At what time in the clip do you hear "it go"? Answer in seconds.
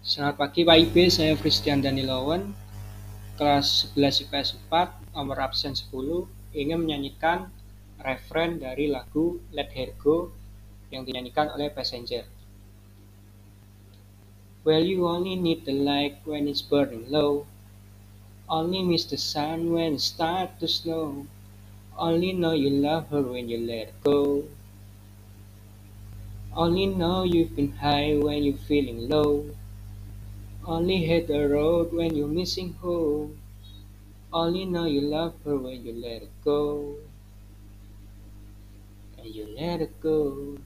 36.22-36.94, 39.80-40.58